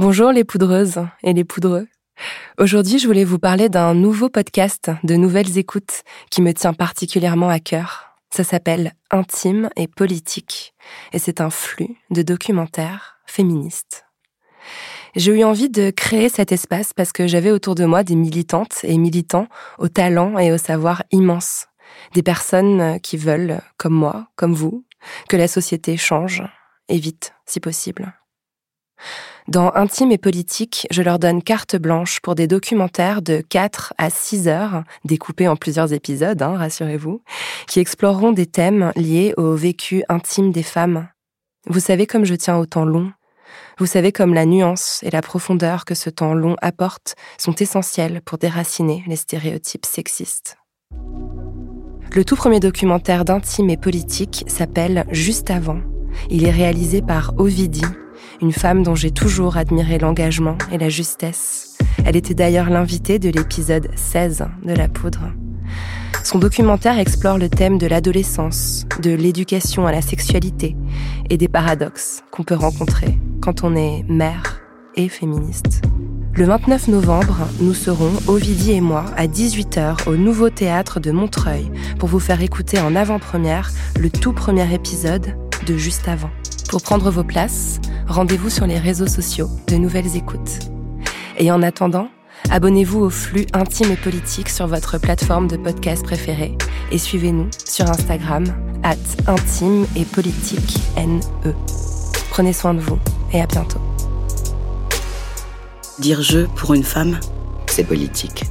Bonjour 0.00 0.32
les 0.32 0.44
poudreuses 0.44 1.06
et 1.22 1.34
les 1.34 1.44
poudreux. 1.44 1.86
Aujourd'hui, 2.56 2.98
je 2.98 3.06
voulais 3.06 3.22
vous 3.22 3.38
parler 3.38 3.68
d'un 3.68 3.92
nouveau 3.92 4.30
podcast 4.30 4.90
de 5.04 5.14
nouvelles 5.14 5.58
écoutes 5.58 6.04
qui 6.30 6.40
me 6.40 6.54
tient 6.54 6.72
particulièrement 6.72 7.50
à 7.50 7.60
cœur. 7.60 8.14
Ça 8.30 8.42
s'appelle 8.42 8.94
Intime 9.10 9.68
et 9.76 9.88
politique 9.88 10.72
et 11.12 11.18
c'est 11.18 11.42
un 11.42 11.50
flux 11.50 11.98
de 12.08 12.22
documentaires 12.22 13.18
féministes. 13.26 14.06
J'ai 15.16 15.38
eu 15.38 15.44
envie 15.44 15.68
de 15.68 15.90
créer 15.90 16.30
cet 16.30 16.50
espace 16.50 16.94
parce 16.94 17.12
que 17.12 17.26
j'avais 17.26 17.50
autour 17.50 17.74
de 17.74 17.84
moi 17.84 18.02
des 18.02 18.16
militantes 18.16 18.78
et 18.84 18.96
militants 18.96 19.48
au 19.76 19.88
talent 19.88 20.38
et 20.38 20.50
au 20.50 20.56
savoir 20.56 21.02
immense. 21.10 21.66
Des 22.14 22.22
personnes 22.22 22.98
qui 23.00 23.18
veulent, 23.18 23.60
comme 23.76 23.92
moi, 23.92 24.28
comme 24.36 24.54
vous, 24.54 24.82
que 25.28 25.36
la 25.36 25.46
société 25.46 25.98
change, 25.98 26.42
et 26.88 26.96
vite, 26.96 27.34
si 27.44 27.60
possible. 27.60 28.14
Dans 29.50 29.72
Intime 29.74 30.12
et 30.12 30.18
politique, 30.18 30.86
je 30.92 31.02
leur 31.02 31.18
donne 31.18 31.42
carte 31.42 31.74
blanche 31.74 32.20
pour 32.20 32.36
des 32.36 32.46
documentaires 32.46 33.20
de 33.20 33.40
4 33.40 33.94
à 33.98 34.08
6 34.08 34.46
heures, 34.46 34.84
découpés 35.04 35.48
en 35.48 35.56
plusieurs 35.56 35.92
épisodes, 35.92 36.40
hein, 36.40 36.56
rassurez-vous, 36.56 37.20
qui 37.66 37.80
exploreront 37.80 38.30
des 38.30 38.46
thèmes 38.46 38.92
liés 38.94 39.34
au 39.36 39.56
vécu 39.56 40.04
intime 40.08 40.52
des 40.52 40.62
femmes. 40.62 41.08
Vous 41.66 41.80
savez 41.80 42.06
comme 42.06 42.24
je 42.24 42.36
tiens 42.36 42.58
au 42.58 42.64
temps 42.64 42.84
long. 42.84 43.10
Vous 43.76 43.86
savez 43.86 44.12
comme 44.12 44.34
la 44.34 44.46
nuance 44.46 45.00
et 45.02 45.10
la 45.10 45.20
profondeur 45.20 45.84
que 45.84 45.96
ce 45.96 46.10
temps 46.10 46.34
long 46.34 46.54
apporte 46.62 47.16
sont 47.36 47.56
essentielles 47.56 48.20
pour 48.24 48.38
déraciner 48.38 49.02
les 49.08 49.16
stéréotypes 49.16 49.84
sexistes. 49.84 50.58
Le 52.12 52.24
tout 52.24 52.36
premier 52.36 52.60
documentaire 52.60 53.24
d'intime 53.24 53.68
et 53.68 53.76
politique 53.76 54.44
s'appelle 54.46 55.06
Juste 55.10 55.50
avant. 55.50 55.80
Il 56.28 56.44
est 56.44 56.52
réalisé 56.52 57.02
par 57.02 57.34
Ovidie, 57.36 57.82
une 58.40 58.52
femme 58.52 58.82
dont 58.82 58.94
j'ai 58.94 59.10
toujours 59.10 59.56
admiré 59.56 59.98
l'engagement 59.98 60.56
et 60.72 60.78
la 60.78 60.88
justesse. 60.88 61.76
Elle 62.04 62.16
était 62.16 62.34
d'ailleurs 62.34 62.70
l'invitée 62.70 63.18
de 63.18 63.28
l'épisode 63.28 63.88
16 63.94 64.46
de 64.64 64.72
La 64.72 64.88
Poudre. 64.88 65.32
Son 66.24 66.38
documentaire 66.38 66.98
explore 66.98 67.38
le 67.38 67.48
thème 67.48 67.78
de 67.78 67.86
l'adolescence, 67.86 68.86
de 69.02 69.10
l'éducation 69.10 69.86
à 69.86 69.92
la 69.92 70.02
sexualité 70.02 70.76
et 71.28 71.36
des 71.36 71.48
paradoxes 71.48 72.22
qu'on 72.30 72.42
peut 72.42 72.54
rencontrer 72.54 73.18
quand 73.40 73.64
on 73.64 73.74
est 73.74 74.04
mère 74.08 74.60
et 74.96 75.08
féministe. 75.08 75.82
Le 76.34 76.44
29 76.44 76.88
novembre, 76.88 77.36
nous 77.60 77.74
serons, 77.74 78.12
Ovidie 78.28 78.72
et 78.72 78.80
moi, 78.80 79.04
à 79.16 79.26
18h 79.26 80.08
au 80.08 80.16
Nouveau 80.16 80.48
Théâtre 80.48 81.00
de 81.00 81.10
Montreuil 81.10 81.70
pour 81.98 82.08
vous 82.08 82.20
faire 82.20 82.40
écouter 82.40 82.78
en 82.78 82.94
avant-première 82.94 83.72
le 83.98 84.10
tout 84.10 84.32
premier 84.32 84.72
épisode 84.72 85.34
de 85.66 85.76
Juste 85.76 86.08
avant. 86.08 86.30
Pour 86.68 86.82
prendre 86.82 87.10
vos 87.10 87.24
places, 87.24 87.80
rendez-vous 88.10 88.50
sur 88.50 88.66
les 88.66 88.78
réseaux 88.78 89.06
sociaux 89.06 89.48
de 89.68 89.76
Nouvelles 89.76 90.16
Écoutes. 90.16 90.58
Et 91.38 91.50
en 91.50 91.62
attendant, 91.62 92.08
abonnez-vous 92.50 93.00
au 93.00 93.10
flux 93.10 93.46
intime 93.52 93.92
et 93.92 93.96
politique 93.96 94.48
sur 94.48 94.66
votre 94.66 94.98
plateforme 94.98 95.46
de 95.46 95.56
podcast 95.56 96.02
préférée 96.02 96.58
et 96.90 96.98
suivez-nous 96.98 97.48
sur 97.64 97.88
Instagram, 97.88 98.44
at 98.82 98.96
intime 99.26 99.86
et 99.96 100.04
politique 100.04 100.76
NE. 100.96 101.54
Prenez 102.30 102.52
soin 102.52 102.74
de 102.74 102.80
vous 102.80 102.98
et 103.32 103.40
à 103.40 103.46
bientôt. 103.46 103.80
Dire 106.00 106.20
je 106.20 106.40
pour 106.40 106.74
une 106.74 106.84
femme, 106.84 107.18
c'est 107.66 107.84
politique. 107.84 108.44